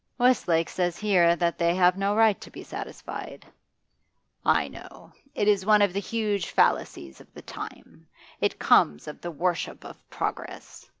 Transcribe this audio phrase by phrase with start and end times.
[0.17, 3.45] 'Westlake says here that they have no right to be satisfied.'
[4.43, 5.13] 'I know.
[5.35, 8.07] It is one of the huge fallacies of the time;
[8.39, 10.89] it comes of the worship of progress.